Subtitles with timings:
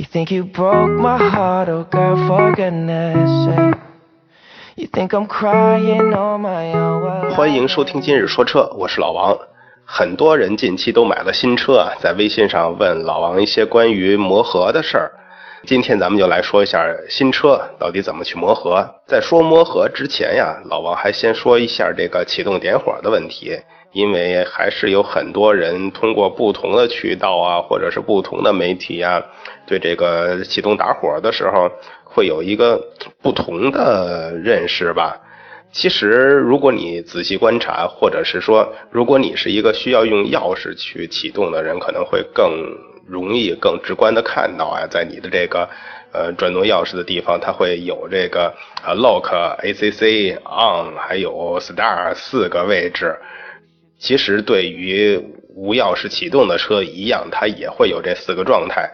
[0.00, 3.78] You think you broke my heart, oh girl, for goodness sake
[4.74, 9.36] You think I'm crying on my own well, 欢迎收听今日说车，我是老王。
[9.84, 15.12] 很多人近期都买了新车啊，在微信上问老王一些关于磨合的事儿。
[15.66, 18.94] 今天咱们就来说一下新车到底怎么去磨合。
[19.06, 23.54] 在说磨合之前呀，老王还先说一下这个启动点火的问题，
[23.92, 29.22] 因为还是有很多人通过不同的渠道啊，或者是不同的媒体啊，
[29.66, 31.70] 对这个启动打火的时候
[32.04, 32.80] 会有一个
[33.20, 35.20] 不同的认识吧。
[35.72, 42.50] 其实，如果你仔细观察，或者是说，如果你是一个需要用钥匙去启动的人，可能会更
[43.06, 45.68] 容易、更直观的看到啊，在你的这个
[46.12, 48.52] 呃转动钥匙的地方，它会有这个
[48.84, 49.30] 呃 lock、
[49.62, 53.16] ACC、on 还有 star 四个位置。
[54.00, 55.20] 其实对于
[55.54, 58.90] 无钥匙启动的车一样，它也会有这四个状态。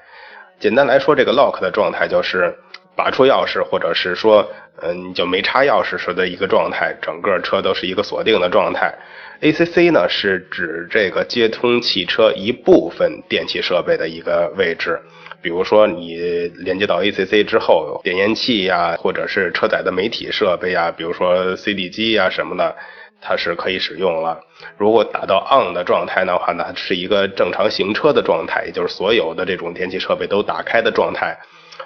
[0.59, 2.53] 简单来说，这个 lock 的状态就是
[2.97, 4.51] 拔出钥匙，或者是说，
[4.83, 8.93] 嗯，就没插钥匙时的一个状态，整个车都是一个锁定的状态。
[9.41, 14.99] ACC 呢是指这个接通汽车一部分电气设备的一个位置，
[15.41, 16.17] 比如说你
[16.65, 22.75] 连接到 ACC 之后，点烟器呀，或者是车载的媒体设备呀，比如说 CD 机呀什么的，
[23.21, 24.41] 它是可以使用了。
[24.77, 31.37] 如果打到 on 的状态的话呢，是一个正常行车的状态，也就是所有的这种电气设备都打开的状态。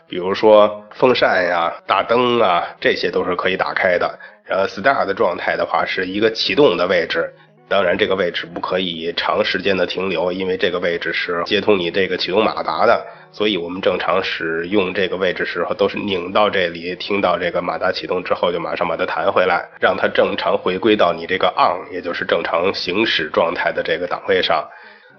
[0.07, 4.19] 比如说风扇呀、大灯啊，这些都是可以打开的。
[4.45, 7.33] 然后 star 的状态的话，是一个启动的位置。
[7.69, 13.07] 当然，这个位置不可以长时间的停留，因为这个位置是接通你这个启动马达的。
[13.33, 24.69] 所以我们正常使用这个位置时候，都是拧到这里，听到这个马达启动之后，就马上把它弹回来，让它正常回归到你这个 on，也就是正常行驶状态的这个档位上。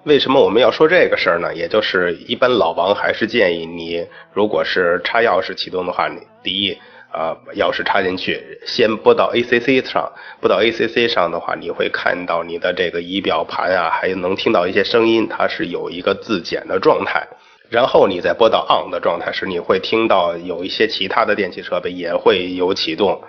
[0.03, 1.53] 为什么我们要说这个事儿呢？
[1.53, 6.78] 也就是一般老王还是建议你，如果是插钥匙启动的话，你第一
[7.11, 17.28] 啊、钥匙插进去，先拨到 ACC 上，拨到 ACC 上的话，你会看到你的这个仪表盘啊，还能听到一些声音，它是有一个自检的状态。
[17.71, 23.23] 然后你再拨到 on 的状态时，你会听到有一些其他的电气设备也会有启动。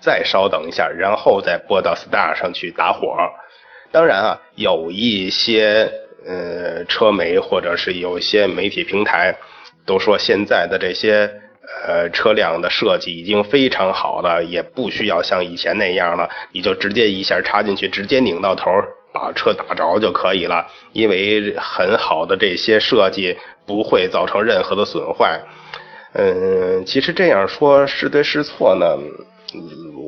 [0.00, 3.16] 再稍等一下，然后再拨到 star 上去打火。
[3.90, 5.90] 当然啊，有一些
[6.24, 9.36] 呃车媒或者是有一些媒体平台
[9.84, 11.28] 都说现在的这些
[11.84, 18.70] 呃车辆的设计已经非常好了，也不需要像以前那样了，你就直接一下插进去，直接拧到头，
[19.12, 20.66] 把车打着就可以了。
[20.92, 25.40] 因为很好的这些设计不会造成任何的损坏。
[26.12, 28.86] 嗯，其实这样说是对是错呢？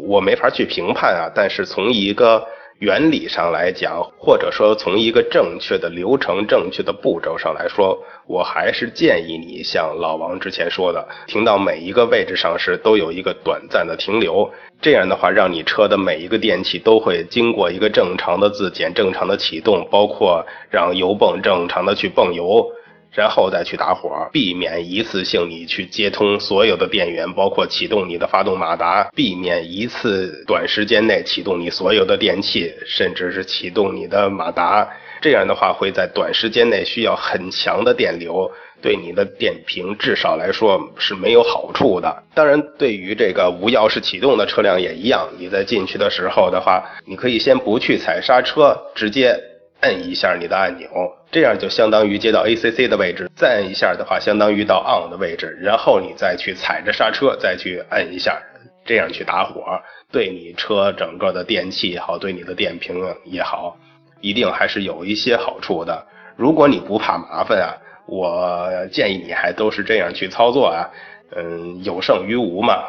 [0.06, 2.46] 我没法去评判啊，但是从一个
[2.82, 14.50] 原理上来讲，或者说从一个正确的流程、正确的步骤上来说，我还是建议你像老王之前说的，停到每一个位置上时都有一个短暂的停留，
[14.80, 22.66] 这样的话，让你车的每一个电器都会经过一个正常的自检、正常的启动，包括让油泵正常的去泵油。
[23.14, 34.88] 然后再去打火，避免一次性你去接通所有的电源，包括启动你的发动马达，避免一次短时间内启动你所有的电器，甚至是启动你的马达。
[35.20, 42.22] 这样的话，会在短时间内需要很强的电流，对你的电瓶至少来说是没有好处的。
[42.34, 49.38] 当然，对于这个无钥匙启动的车辆也一样，你在进去的时候的话，你可以先不去踩刹车，直接
[49.82, 50.88] 摁一下你的按钮，
[51.30, 58.40] 这样就相当于接到 ACC 的位置，再摁一下的话，相当于到 on 的位置，然后你再去踩着刹车，再去摁一下，
[58.84, 59.80] 这样去打火，
[60.10, 63.76] 对你车整个的电器也好，对你的电瓶也好，
[64.20, 66.06] 一定还是有一些好处的。
[66.36, 67.74] 如果你不怕麻烦啊，
[68.06, 70.88] 我建议你还都是这样去操作啊，
[71.34, 72.84] 嗯，有胜于无嘛。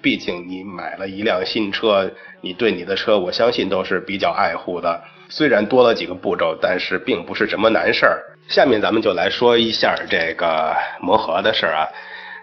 [0.00, 2.08] 毕竟你买了一辆新车，
[2.40, 5.02] 你对你的车，我相信都是比较爱护的。
[5.28, 8.22] 虽然多了几个步骤，但是并不是什么难事儿。
[8.48, 11.88] 下面咱们就来说一下这个磨合的事儿啊。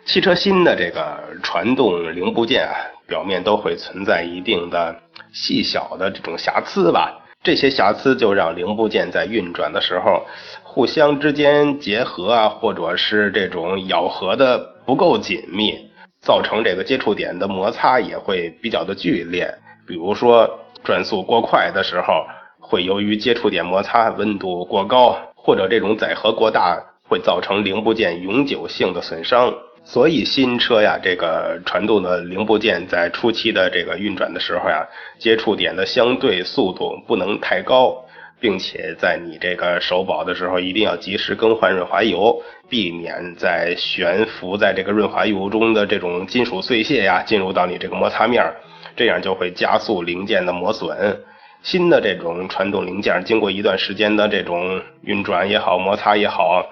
[0.06, 2.76] 汽车新的这个传动零部件啊，
[3.08, 4.96] 表面都会存在一定的
[5.34, 7.22] 细小的这种瑕疵吧。
[7.44, 10.26] 这些瑕疵就让零部件在运转的时候，
[10.64, 15.74] 互相之间结合啊，或者是这种咬合的不够紧密。
[16.22, 19.48] 造成这个接触点的摩擦也会比较的剧烈。
[19.88, 20.50] 比如说
[20.84, 22.26] 转速过快的时候，
[22.68, 29.54] 会由于接触点摩擦温度过高，或者这种载荷过大，会造成零部件永久性的损伤。
[29.84, 34.84] 所以新车呀，这个传动的零部件在初期的这个运转的时候呀，
[35.20, 37.96] 接触点的相对速度不能太高，
[38.40, 48.44] 并且在你这个首保的时候，一定要及时更换润滑油，避免在悬浮在这个润滑油中的这种金属碎屑呀进入到你这个摩擦面，
[48.96, 51.22] 这样就会加速零件的磨损。
[51.66, 56.64] 新的这种传动零件经过一段时间的这种运转也好，摩擦也好。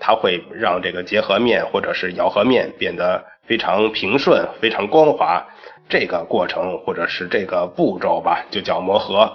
[0.00, 5.40] 它会让这个结合面或者是咬合面变得非常平顺、非常光滑，
[5.88, 9.30] 这个过程或者是这个步骤吧，就叫磨合。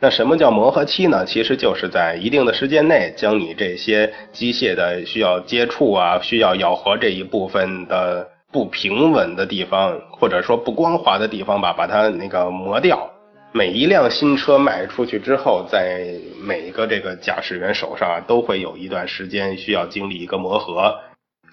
[0.00, 1.26] 那什么叫磨合期呢？
[1.26, 13.06] 其实就是在一定的时间内，将你这些机械的需要接触啊、需要咬合这一部分的不平稳的地方，或者说不光滑的地方吧，把它那个磨掉。
[13.54, 20.98] 每一辆新车卖出去之后，在每个这个驾驶员手上啊，都会有一段时间需要经历一个磨合，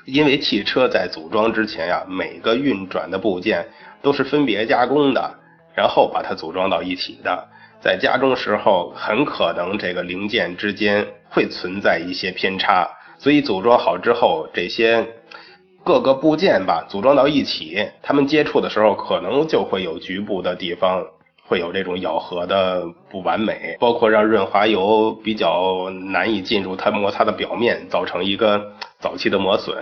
[0.05, 3.67] 因为汽车在组装之前呀，每个运转的部件
[4.01, 5.35] 都是分别加工的，
[5.75, 7.47] 然后把它组装到一起的。
[7.81, 15.05] 在加工时候，很可能这个零件之间会存在一些偏差，所以组装好之后，这些
[15.83, 21.05] 各个部件吧，组装到一起，它们接触的时候，可能就会有局部的地方。
[21.49, 29.75] 会有这种咬合的不完美，包括让润滑油比较难以进入它摩擦的表面，造成一个早期的磨损。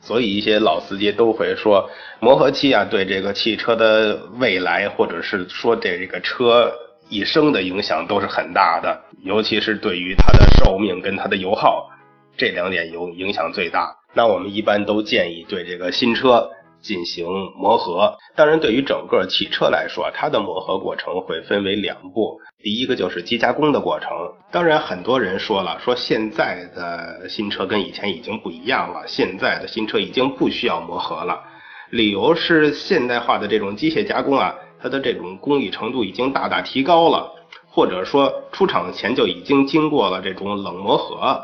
[0.00, 1.90] 所以一些老司机都会说，
[2.20, 6.72] 磨合期啊，对这个汽车的未来，或者是说对这个车
[7.08, 11.90] 一生的影响都是很大的，尤其是对于它的寿命跟它的油耗
[12.36, 13.96] 这两点有影响最大。
[14.14, 16.48] 那我们一般都建议对这个新车。
[16.82, 22.40] 进行磨合，当然，对于整个汽车来说，它的磨合过程会分为两步。
[22.62, 24.10] 第一个就是机加工的过程。
[24.50, 31.40] 当然，很多人说了，说现在的新车跟以前已经不一样了，现在的新车已经不需要磨合了。
[31.90, 37.30] 理由是现代化的这种机械加工啊，它的这种工艺程度已经大大提高了，
[37.68, 41.40] 或者说出厂前就已经经过了这种冷磨合。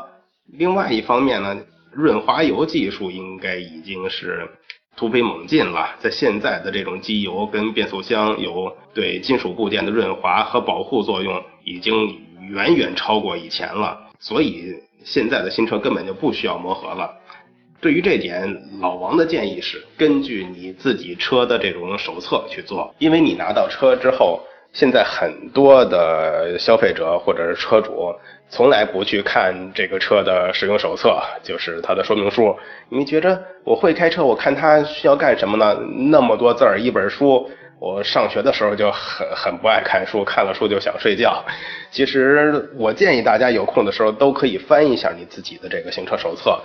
[0.53, 1.57] 另外一方面呢，
[1.91, 4.49] 润滑油技术应该已经是。
[4.97, 11.93] 突飞猛进了，在现在的这种机油跟变速箱有对金属部件的润滑和保护作用，已经
[12.49, 13.95] 远远超过以前了。
[14.19, 14.73] 所以
[15.03, 17.13] 现在的新车根本就不需要磨合了。
[17.79, 24.41] 对于这点，老王的建议是根据你自己车的这种手册去做，因为你拿到车之后，
[24.77, 28.13] 现在很多的消费者或者是车主。
[28.47, 32.55] 从来不去看这个车的使用手册，就是它的说明书。
[32.87, 35.75] 你觉着我会开车，我看它需要干什么呢？
[36.11, 37.49] 那么多字儿，一本书。
[37.79, 41.43] 我上学的时候就很很不爱看书，看了书就想睡觉。
[41.89, 46.61] 其实我建议大家有空的时候都可以翻一下你自己的这个行车手册，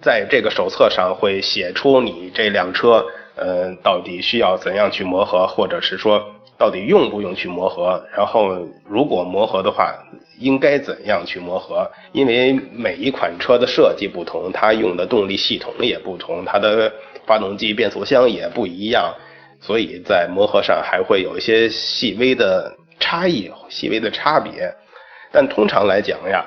[0.00, 3.04] 在这个手册上会写出你这辆车，
[3.36, 6.20] 呃，到底需要怎样去磨合，或者是说
[6.58, 8.02] 到底用不用去磨合。
[8.16, 8.56] 然后
[8.86, 9.94] 如果磨合的话。
[10.38, 11.88] 应该怎样去磨合？
[12.10, 16.92] 因为每一款车的设计不同，它用的动力系统也不同，它的
[17.24, 19.14] 发动机、变速箱也不一样，
[19.60, 24.74] 所以在磨合上还会有一些细微的差异、细微的差别。
[25.30, 26.44] 但通常来讲呀，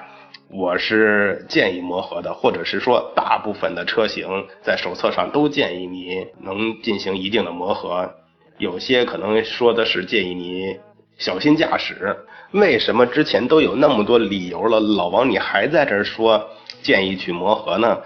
[0.50, 4.27] 我是建议磨合的，或者是说大部分的车型
[4.62, 8.12] 在手册上都建议你能进行一定的磨合，
[8.57, 10.77] 有些可能说的是建议你。
[11.17, 12.13] 小心驾驶，
[12.51, 16.45] 为什么之前都有那么多理由了，老王你还在这儿说
[16.81, 17.97] 建议去磨合呢？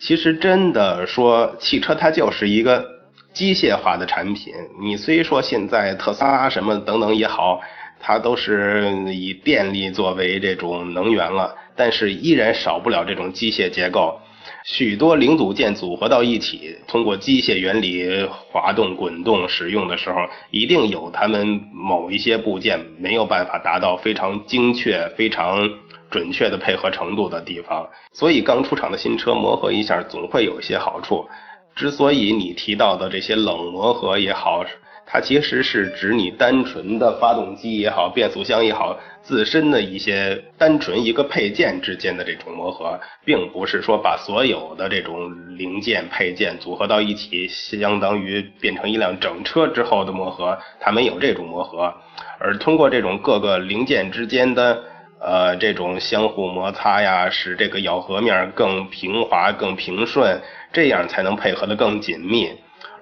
[0.00, 2.84] 其实真的说，汽车它就是一个
[3.32, 4.52] 机械化的产品。
[4.80, 7.60] 你虽说现在特斯拉什么等等也好，
[8.00, 14.20] 它都是以电力作为这种能源了，但是依然少不了这种机械结构。
[14.64, 20.16] 许多零组件组合到一起，通过机械原理滑动、滚动使用的时候，
[20.50, 25.68] 一定有它们某一些部件没有办法达到非常精确、非常
[26.10, 27.88] 准确的配合程度的地方。
[28.12, 31.26] 所以刚出厂的新车磨合一下，总会有一些好处。
[31.74, 34.64] 之所以你提到的这些冷磨合也好，
[35.06, 38.98] 它其实是指你单纯的发动机也好，变速箱也好。
[39.22, 51.92] 自身的一些单纯一个配件之间的这种磨合，并不是说把所有的这种零件配件组合到一起，相当于变成一辆整车之后的磨合，它没有这种磨合，
[52.38, 54.80] 而通过这种各个零件之间的
[55.20, 60.40] 呃这种相互摩擦呀，使这个咬合面更平滑、更平顺，
[60.72, 62.48] 这样才能配合的更紧密。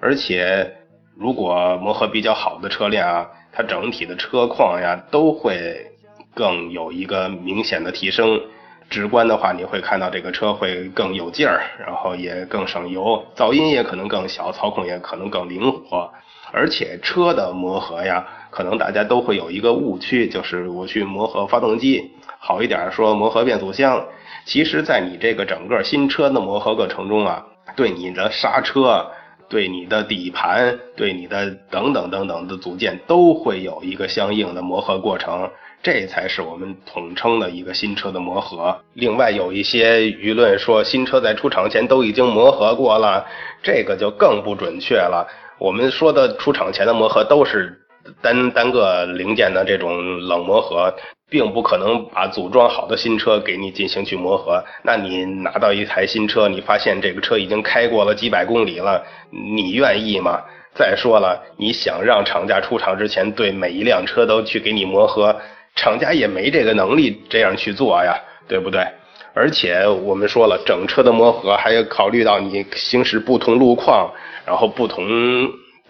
[0.01, 0.75] 而且
[1.17, 5.91] 如果磨合比较好的车辆啊，它整体的车况呀都会
[6.33, 8.41] 更有一个明显的提升。
[8.87, 16.11] 直观的话，你会看到这个车会更有劲儿，然后也更省油，噪音也可能更小，操控也可能更灵活。
[16.51, 24.05] 而且车的磨合呀，可能大家都会有一个误区，就是我去磨合发动机，好一点说磨合变速箱。
[24.45, 27.43] 其实，在你这个整个新车的磨合过程中啊，
[27.75, 29.09] 对你的刹车、
[29.47, 35.49] 对你的底盘、对你的等等等等的组件，都会有一个相应的磨合过程。
[35.83, 38.75] 这才是我们统称的一个新车的磨合。
[38.93, 43.23] 另外，有一些舆论说新车在出厂前都已经磨合过了，
[43.61, 45.27] 这个就更不准确了。
[45.59, 47.79] 我们说的出厂前的磨合都是
[48.19, 50.91] 单单个零件的这种冷磨合，
[51.29, 54.63] 并不可能把组装好的新车给你进行去磨合。
[54.83, 60.41] 那你拿到一台新车，你发现这个车已经开过了几百公里了，你愿意吗？
[60.73, 65.35] 再说了，你想让厂家出厂之前对每一辆车都去给你磨合？
[65.75, 68.17] 厂家也没这个能力这样去做呀，
[68.47, 68.85] 对不对？
[69.33, 74.09] 而且我们说了，整车的磨合还要考虑到你行驶不同路况，
[74.45, 75.05] 然后不同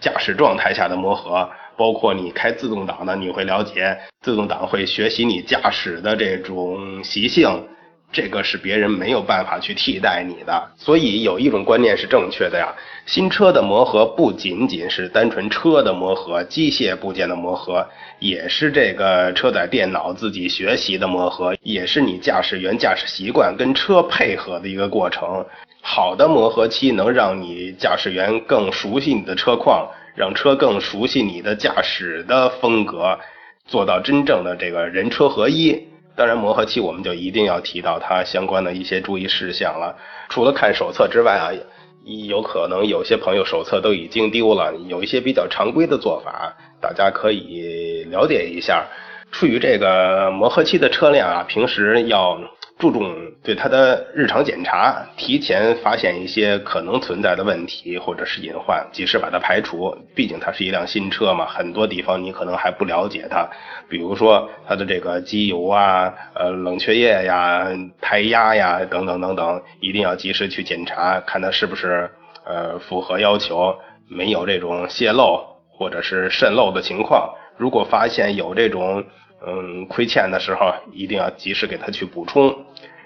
[0.00, 7.48] 驾驶状态下的磨合，包括你开自动挡的，你会了解自动挡会学习你驾驶的这种习性。
[8.12, 12.72] 这个是别人没有办法去替代你的，所以有一种观念是正确的呀。
[13.04, 17.86] 新车的磨合不仅仅是单纯车的磨合，机械部件的磨合，
[18.20, 25.44] 也是这个车载电脑自己学习的磨合，也是你驾驶员驾驶习惯跟车配合的一个过程。
[25.82, 33.18] 好的磨合期能让你驾驶员更熟悉你的车况，让车更熟悉你的驾驶的风格，
[33.66, 35.86] 做到真正的这个人车合一。
[36.16, 39.94] 当然，磨合期我们就一定要提到它相关的一些注意事项了。
[40.30, 41.52] 除了看手册之外啊，
[42.26, 44.74] 有可能有些朋友手册都已经丢了。
[44.88, 48.86] 有一些比较常规的做法，大家可以了解一下。
[49.30, 52.40] 处于这个磨合期的车辆啊，平时要。
[52.78, 53.10] 注重
[53.42, 59.96] 对它的日常检查，提前发现一些可能存在的问题或者是隐患，及时把它排除。
[60.14, 63.48] 毕竟它是一辆新车嘛，很多地方你可能还不了解它，
[63.88, 67.66] 比如说它的这个机油啊、呃冷却液呀、
[67.98, 72.10] 胎压呀等等等等，一定要及时去检查，看它是不是
[72.44, 73.74] 呃符合要求，
[74.06, 77.32] 没有这种泄漏或者是渗漏的情况。
[77.56, 79.02] 如果发现有这种，
[79.44, 82.54] 嗯，亏欠的时候一定要及时给他去补充，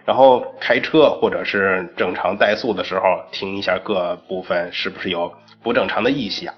[0.05, 5.33] 然后开车或者是正常怠速的时候，听一下各部分是不是有
[5.63, 6.55] 不正常的异响。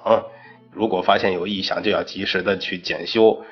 [0.71, 3.43] 如果发现有异响，就要及时的去检修，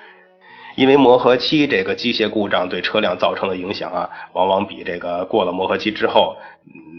[0.76, 6.36] 因为磨合期这个机械故障对车辆造成的影响啊，往往比这个过了磨合期之后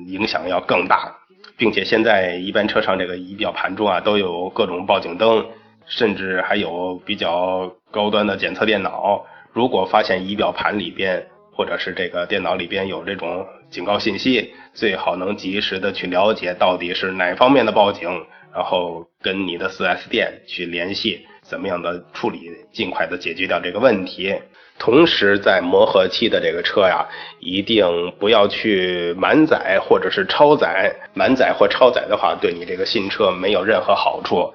[0.08, 1.16] 影响要更大，
[1.58, 5.46] 并且现在一般车上这个仪表盘中啊都有各种报警灯。
[5.88, 18.10] 甚至还有比较高端的检测电脑，如果发现仪表盘里边或者是这个电脑里边有这种警告信息，最好能及时的去了解到底是哪方面的报警，
[18.54, 24.34] 然后跟你的 4S 店去联系，怎么样的处理，尽快的解决掉这个问题。
[24.80, 27.06] 同时，在磨合期的这个车呀，
[27.40, 27.86] 一定
[28.18, 34.52] 不要去满载或者是超载，满载或超载的话，对你这个新车没有任何好处。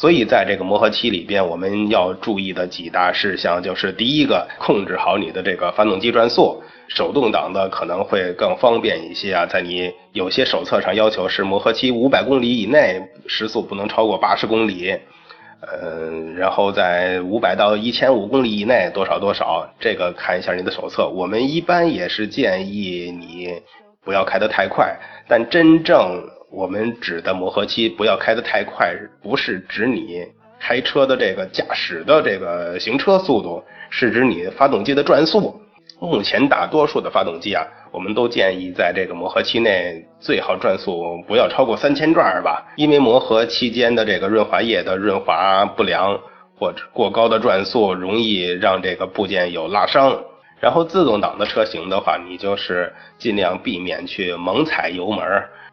[0.00, 9.44] 所以，在这个磨合期里边，我们要注意的几大事项就是：第一个，控制好你的这个发动机转速，手动挡的可能会更方便一些啊。
[9.44, 14.96] 在你有些手册上要求是磨合期五百公里以内，时速不能超过八十公里，
[15.82, 21.08] 嗯，然后在五百到一千五公里以内多少多少，这个看一下你的手册。
[21.08, 23.60] 我们一般也是建议你
[24.04, 26.22] 不要开得太快，但真正。
[26.50, 30.24] 我们指的磨合期不要开得太快，不是指你
[30.58, 35.60] 开车的这个驾驶的这个行车速度，是指你发动机的转速。
[36.00, 46.18] 目前大多数的发动机啊，我们都建议在这个磨合期内最好转速不要超过三千转吧，因为磨合期间的这个润滑液的润滑不良
[46.56, 50.18] 或者过高的转速，容易让这个部件有拉伤。
[50.60, 55.24] 然后自动挡的车型的话，你就是尽量避免去猛踩油门。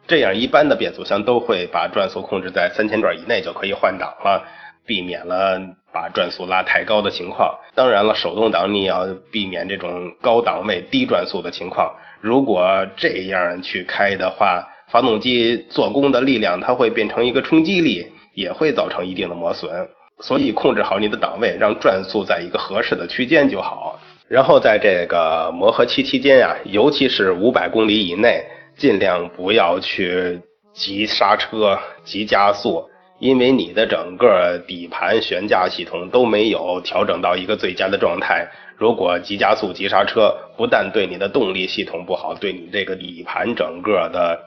[0.06, 4.44] 这样，一般的变速箱都会把转速控制在三千转以内就可以换挡了，
[4.86, 5.60] 避免了
[5.92, 7.52] 把转速拉太高的情况。
[7.74, 11.92] 当然了，手动挡你也要避免这种高档位低转速的情况。
[12.20, 19.88] 如果这样去开的话，发动机做功的力量它会变成一个冲击力，也会造成一定的磨损。
[20.20, 23.98] 所以控制好你的档位，让转速在一个合适的区间就好。
[24.28, 28.44] 然后在这个磨合期期间啊，尤其是五百公里以内。
[28.76, 30.40] 尽量不要去
[30.74, 38.46] 急刹车、急加速，因为你的整个底盘、悬架系统都没有调整到一个最佳的状态。
[38.76, 44.38] 如果急加速、急刹车，不但对你的动力系统不好，对你这个底盘整个的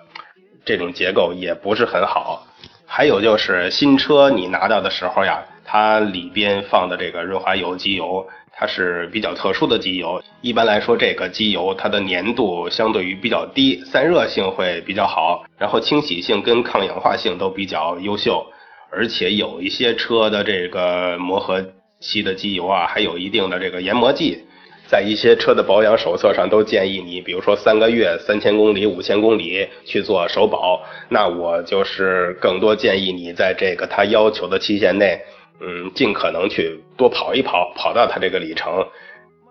[0.63, 2.45] 这种结构也不是很好。
[2.85, 10.19] 还有就是新车你拿到的时候呀，它里边放的这个润滑油机油，它是比较特殊的机油。
[10.41, 18.43] 一般来说，这个机油它的粘度相对于比较低，散热性会比较好，然后清洗性跟抗氧化性都比较优秀。
[18.91, 21.63] 而且有一些车的这个磨合
[21.99, 24.39] 期的机油啊，还有一定的这个研磨剂，
[24.87, 30.81] 在一些车的保养手册上都建议你，比如说三个月、三千公里、五千公里去做首保。
[31.09, 35.21] 那我就是更多建议你在这个他要求的期限内，
[35.61, 38.85] 嗯，尽可能去多跑一跑，跑到他这个里程，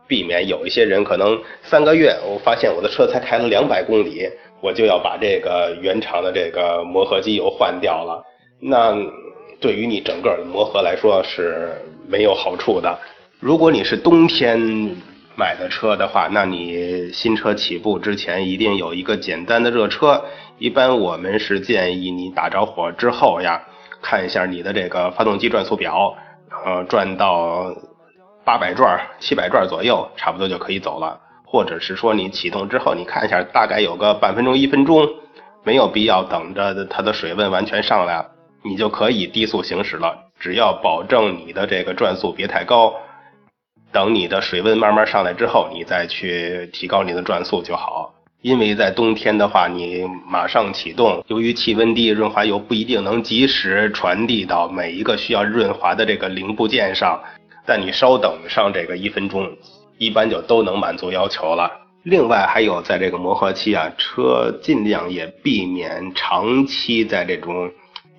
[0.07, 4.29] 避免有一些人可能三个月，我发现我的车才开了两百公里，
[4.63, 8.23] 我就要把这个原厂的这个磨合机油换掉了。
[8.61, 8.97] 那
[9.61, 11.71] 对于你整个的磨合来说是
[12.09, 12.99] 没有好处的。
[13.39, 14.59] 如果你是冬天
[15.37, 20.25] 买的车的话，那你新车起步之前一定有一个简单的热车。
[20.59, 23.63] 一般我们是建议你打着火之后呀，
[24.03, 26.15] 看一下你的这个发动机转速表，
[26.65, 27.75] 呃，转到
[28.45, 31.21] 八百转、七百转左右，差不多就可以走了。
[31.45, 35.09] 或者是说你启动之后，你看一下，大概有个半分钟、一分钟，
[35.65, 38.25] 没有必要等着它的水温完全上来。
[38.65, 42.93] 你就可以低速行驶了，只要保证你的这个转速别太高，
[43.93, 48.13] 等你的水温慢慢上来之后，你再去提高你的转速就好。
[48.43, 57.21] 因为在冬天的话，你马上启动，由于气温低，润滑油不一定能及时传递到每一个需要润滑的这个零部件上，
[57.67, 59.51] 但你稍等上这个一分钟，
[59.99, 61.71] 一般就都能满足要求了。
[62.05, 67.71] 另外还有在这个磨合期啊，车尽量也避免长期在这种。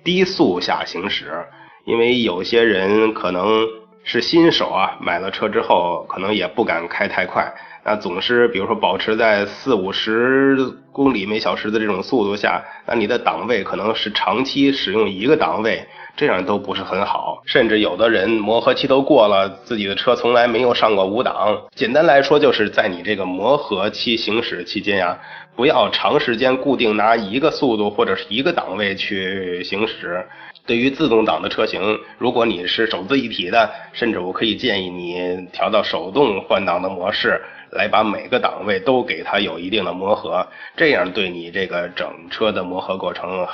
[0.02, 1.44] 低速下行驶，
[1.84, 3.66] 因为有些人可能
[4.12, 7.48] 是新手啊，买了车之后可能也不敢开太快，
[7.84, 10.56] 那总是比如说保持在四五十
[10.90, 17.40] 公里每小时的这种速度下，那你的档位可能是长期使用一个档位，这样都不是很好。
[17.46, 21.56] 甚至有的人磨合期都过了，自己的车从来没有上过五档。
[21.76, 25.16] 简单来说，就是在你这个磨合期行驶期间呀。
[25.56, 30.26] 不要长时间固定拿一个速度或者是一个档位去行驶。
[30.70, 43.44] 对于自动挡的车型，如果你是手自一体的，甚至我可以建议你调到手动换挡的模式，来把每个档位都给它有一定的磨合，这样对你这个整车的磨合过程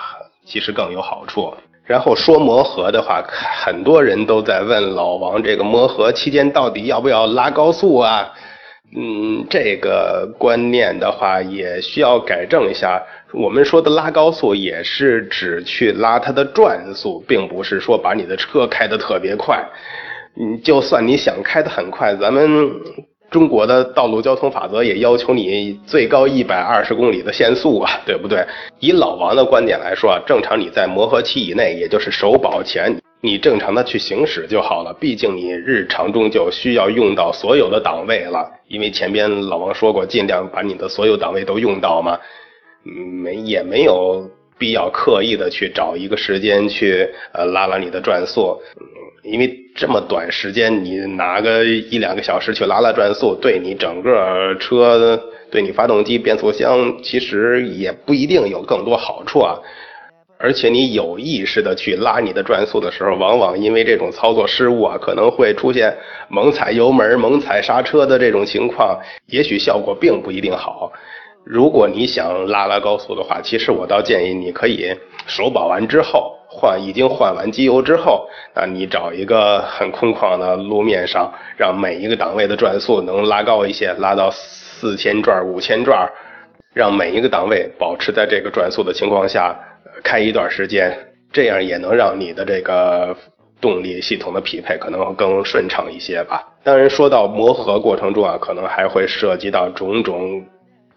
[0.44, 1.54] 其实更有好处。
[1.86, 3.24] 然后说磨合的话，
[3.64, 8.30] 很多人都在问老王，这个磨合期间到底要不要拉高速啊？
[8.94, 13.02] 嗯，这个观念的话也需要改正一下。
[13.36, 19.62] 我们说的拉高速也是指去拉它的转速，并不是说把你的车开得特别快。
[20.40, 22.70] 嗯，就算你想开得很快，咱们
[23.30, 28.42] 中国的道路交通法则也要求你最高一百二十公里的限速啊， 对不对？
[28.80, 32.96] 以老王的观点来说啊，正常你在磨合期以内，也就是首保前。
[33.20, 38.48] 你正常的去行驶就好了，毕竟你日常中就需要用到所有的档位了。
[38.68, 42.18] 因为前边老王说过，尽量把你的所有档位都用到嘛，
[43.22, 48.56] 没也没有必要刻意的去找一个时间去呃拉拉你的转速，
[49.22, 55.20] 因为这么短时间你拿个一两个小时去拉拉转速，对你整个车、
[55.50, 59.58] 对你发动机、变速箱其实也不一定有更多好处啊。
[60.38, 65.96] 而且你有意识的去拉你的转速的时候，往往因为这种操作失误啊，可能会出现
[66.28, 70.92] 猛踩油门、猛踩刹车的这种情况，也许效果并不一定好。
[71.46, 74.92] 如果你想拉拉高速的话，其实我倒建议你可以
[75.28, 86.10] 首保完之后换，已经换完机油之后，那你找一个很空旷的路面上，让每一个档位的转速能拉高一些，拉到四千转、五千转，
[86.74, 89.56] 让每一个档位保持在这个转速的情况下。
[90.04, 90.94] 开一段时间，
[91.32, 93.16] 这样也能让你的这个
[93.62, 96.46] 动力系统的匹配可能更顺畅一些吧。
[96.62, 100.44] 当然，说到磨合过程中啊，可能还会涉及到种种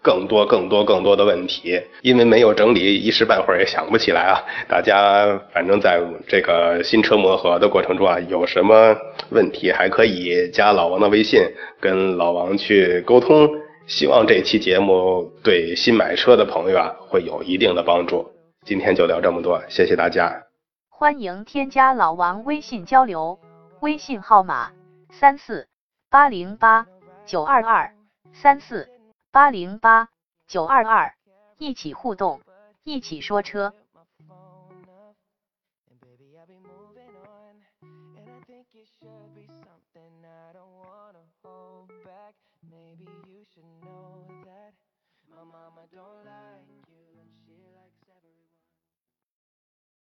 [0.02, 4.40] 更多、更多、更多的问题，因为没有整理，一时半会儿也想不起来啊。
[4.68, 8.96] 大家反正在这个新车磨合的过程中啊，有什么
[9.30, 11.40] 问题还可以加老王的微信，
[11.80, 13.48] 跟老王去沟通。
[13.86, 18.30] 希望这期节目对新买车的朋友啊，会有一定的帮助。
[18.64, 20.42] 今天就聊这么多，谢谢大家。
[20.88, 23.38] 欢迎添加老王微信交流，
[23.80, 24.70] 微信号码
[25.10, 25.66] 三四
[26.10, 26.86] 八零八
[27.26, 27.90] 九二二
[28.32, 28.86] 三四
[29.32, 30.08] 八零八
[30.48, 31.14] 九二二，
[31.56, 32.40] 一起互动，
[32.82, 33.72] 一起说车。